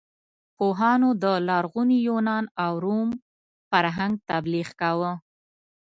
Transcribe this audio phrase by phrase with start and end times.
[0.57, 3.09] پوهانو د لرغوني یونان او روم
[3.69, 5.11] فرهنګ تبلیغ کاوه.